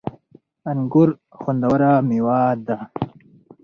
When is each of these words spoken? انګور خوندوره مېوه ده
انګور 0.69 1.09
خوندوره 1.39 1.91
مېوه 2.07 2.41
ده 2.65 2.77